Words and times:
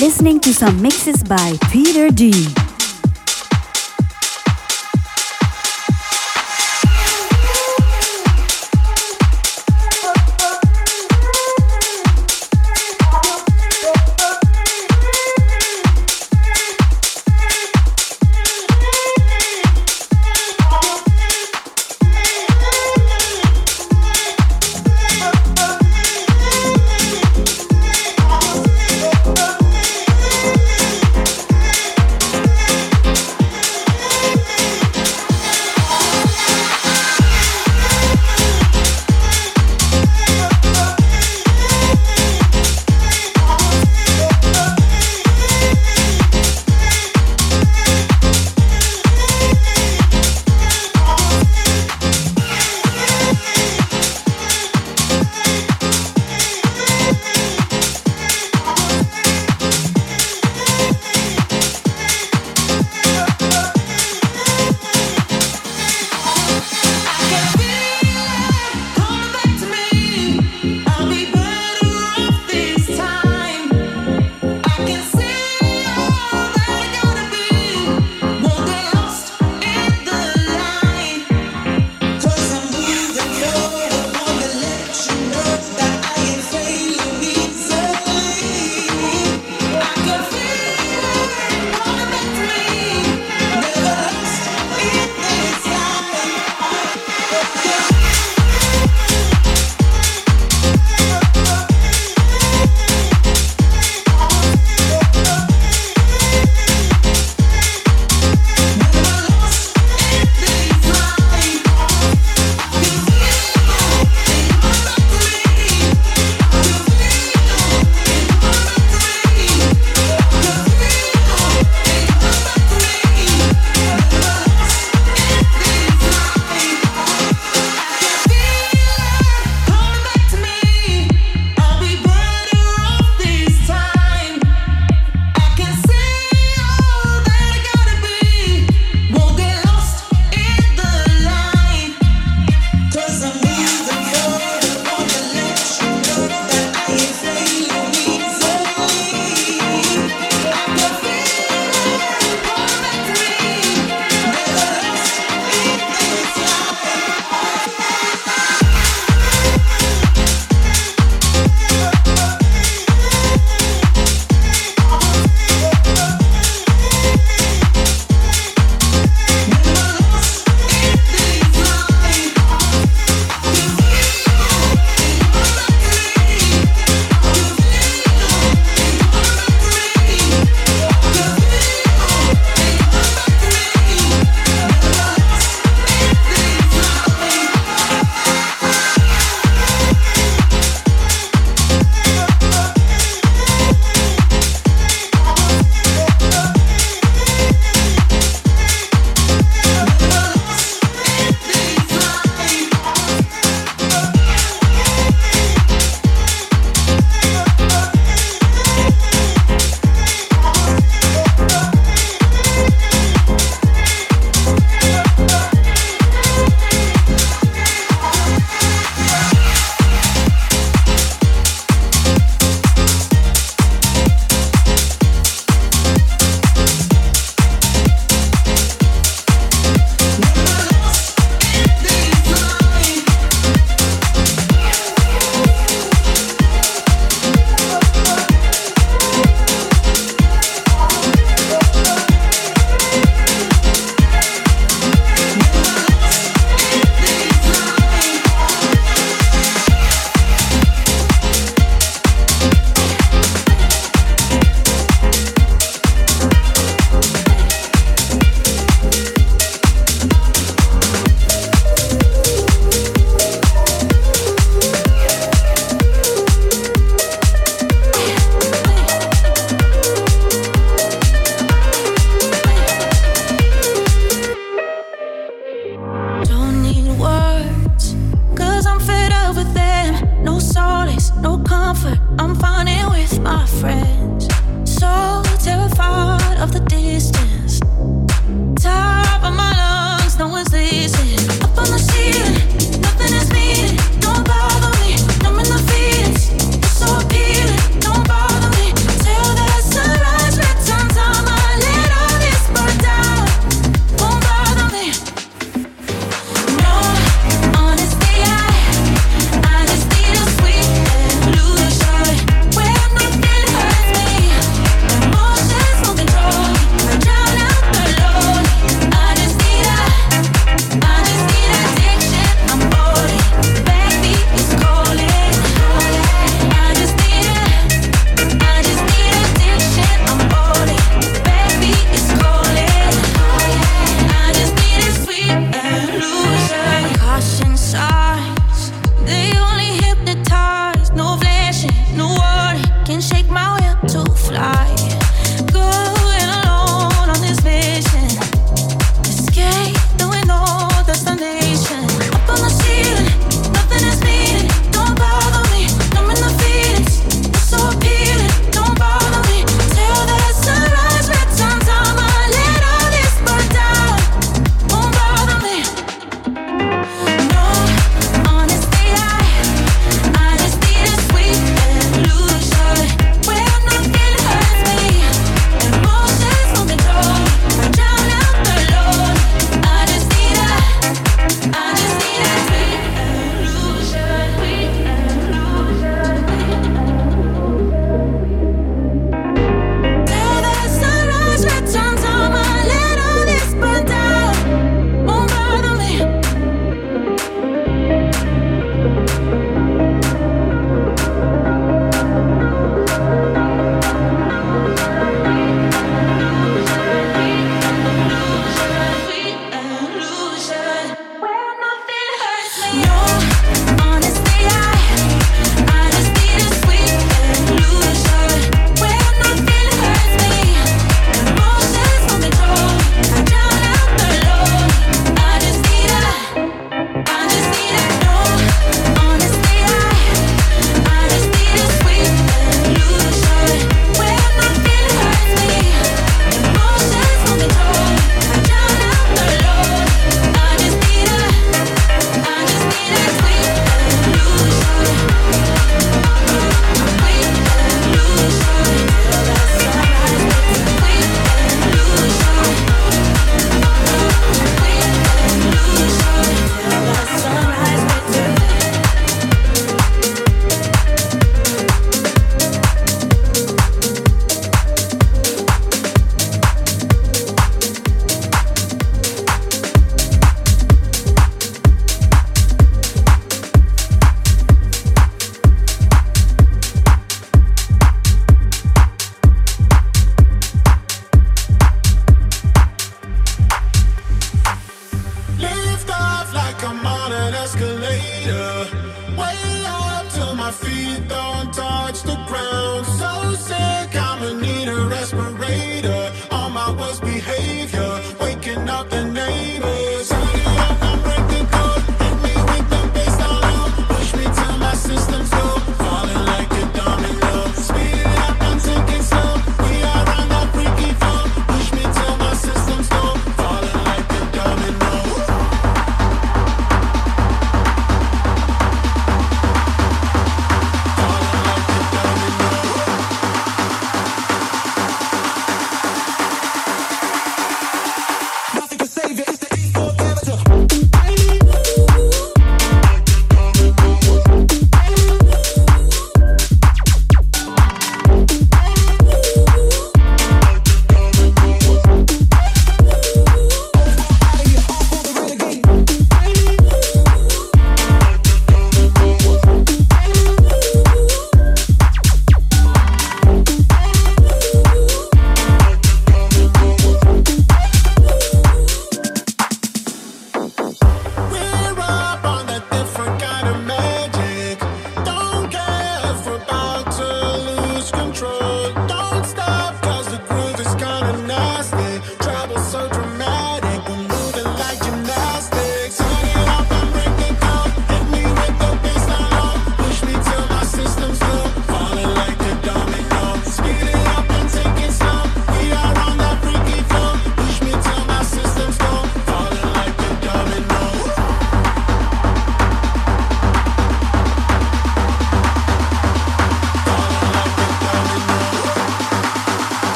listening 0.00 0.38
to 0.40 0.52
some 0.52 0.82
mixes 0.82 1.22
by 1.24 1.56
Peter 1.70 2.10
D. 2.10 2.65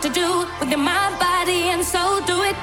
to 0.00 0.08
do 0.08 0.46
with 0.60 0.70
your 0.70 0.78
mind, 0.78 1.18
body, 1.18 1.68
and 1.72 1.84
soul. 1.84 2.20
Do 2.22 2.42
it, 2.42 2.56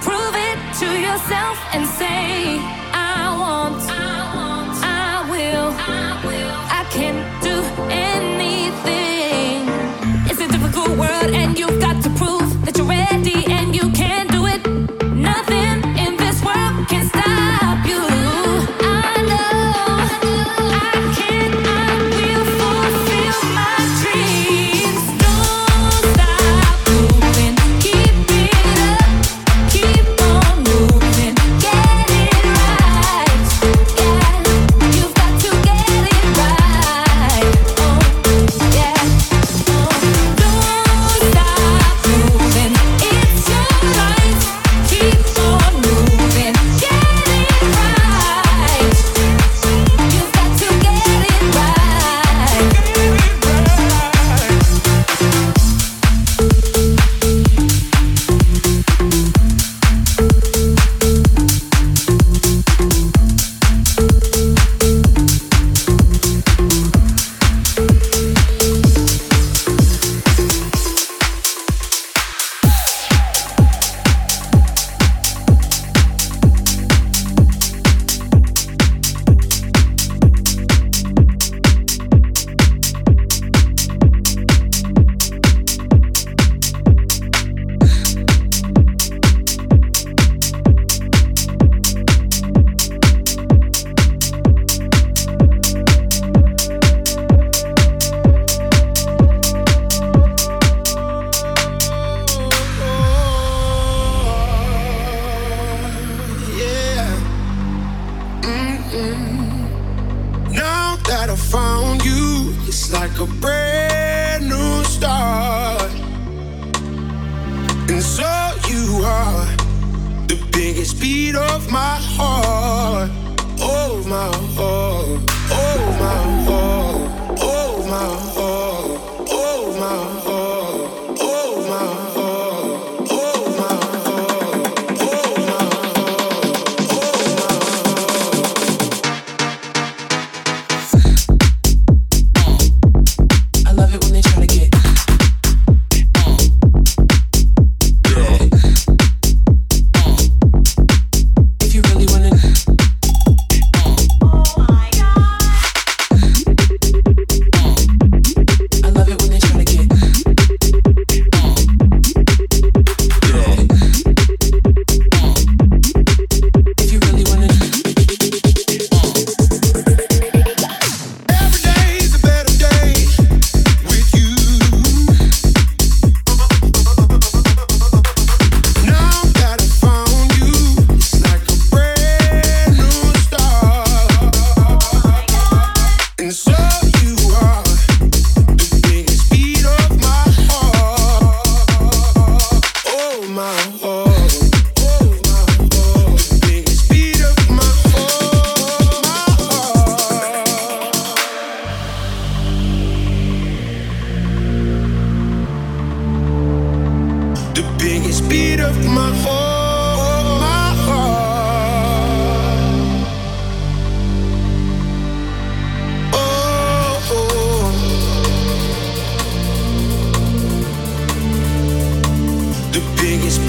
prove 0.00 0.34
it 0.48 0.58
to 0.80 0.88
yourself, 1.06 1.58
and 1.74 1.86
say, 1.86 2.58
I 2.92 3.34
want, 3.42 3.82
I, 3.90 4.18
want, 4.38 4.78
I 4.84 5.26
will, 5.32 5.70
I 5.74 6.22
will, 6.26 6.52
I 6.80 6.82
can 6.96 7.16
do 7.42 7.56
anything. 7.90 9.66
It's 10.30 10.40
a 10.40 10.48
difficult 10.48 10.96
world, 10.96 11.30
and 11.34 11.58
you've 11.58 11.80
got 11.80 12.02
to 12.04 12.10
prove 12.10 12.64
that. 12.64 12.77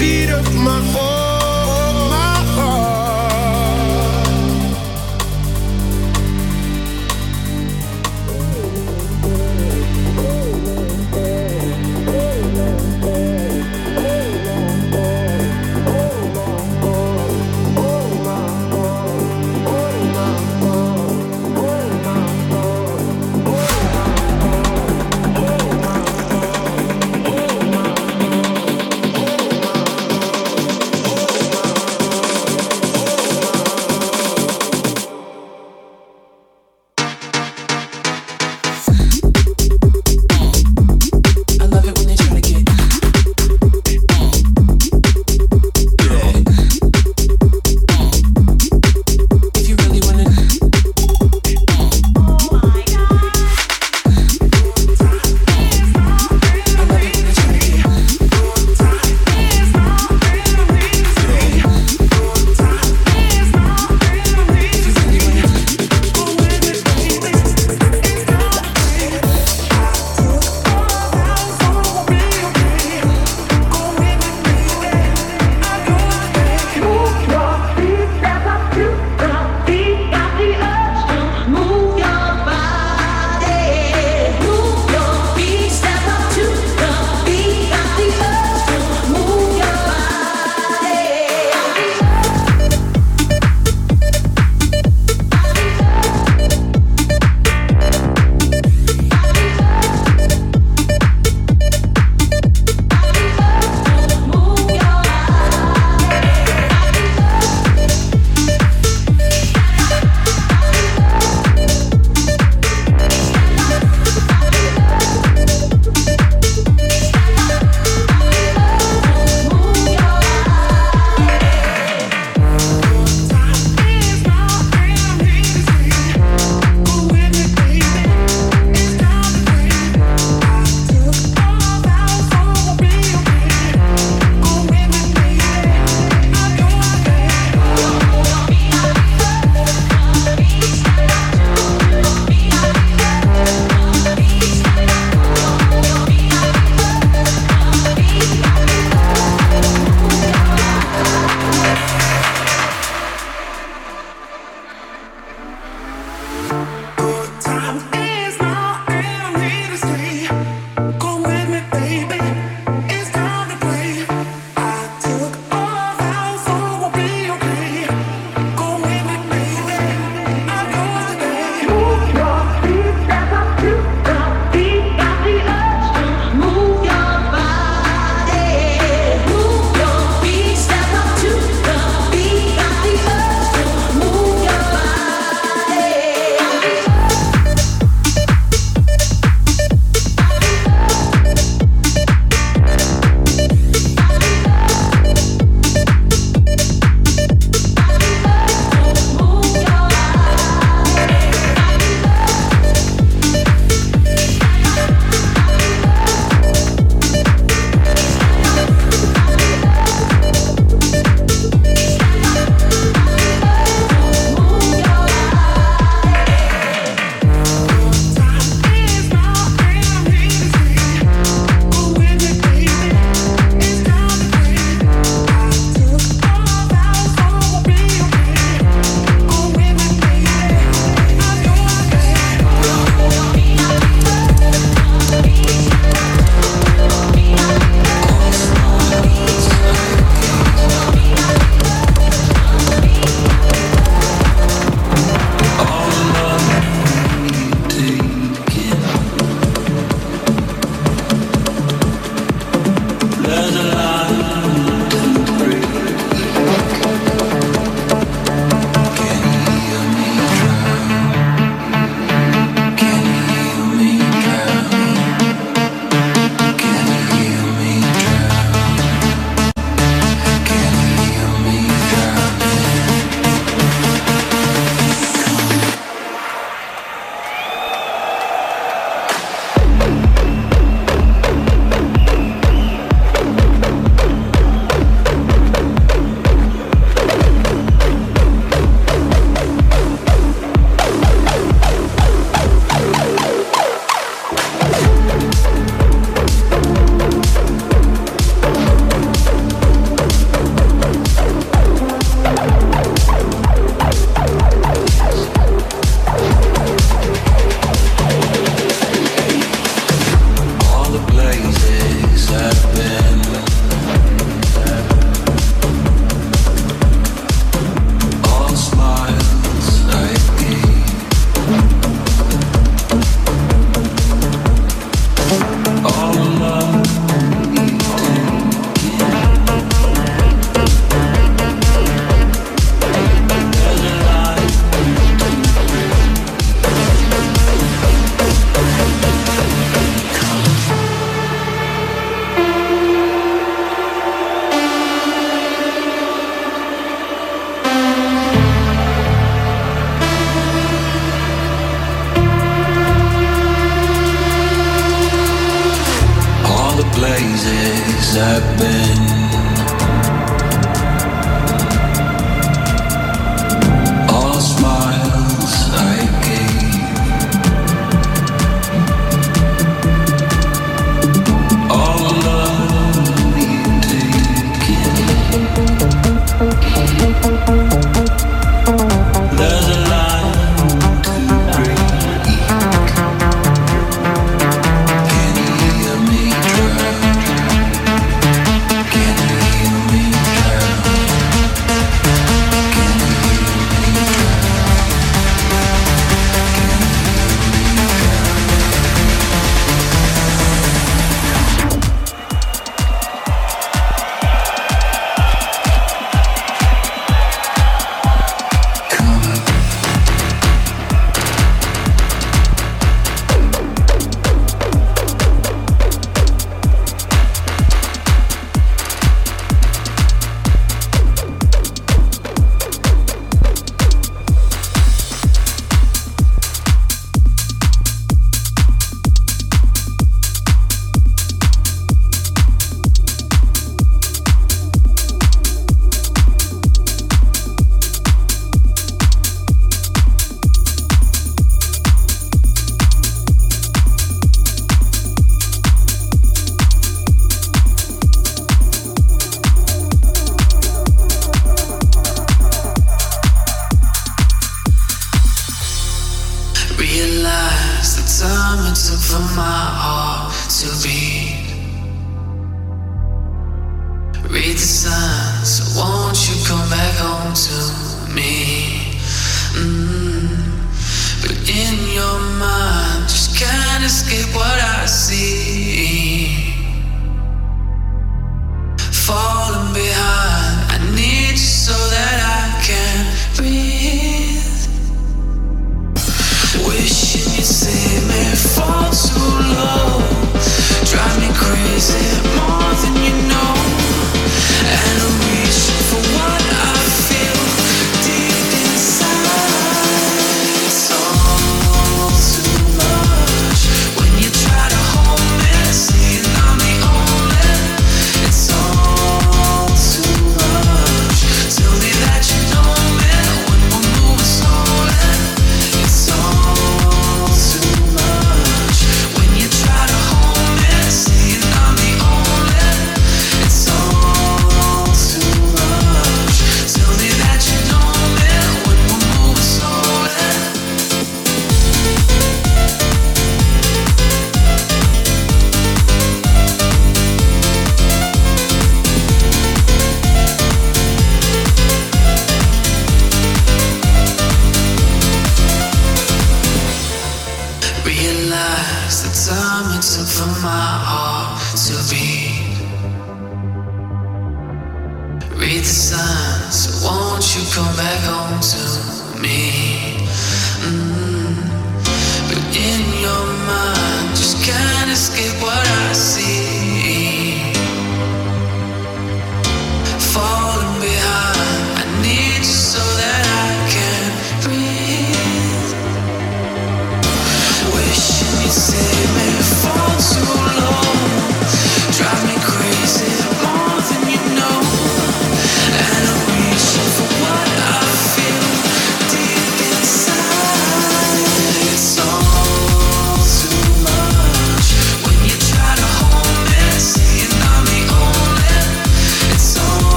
beat 0.00 0.30
of 0.30 0.54
my 0.54 0.80
heart 0.92 1.19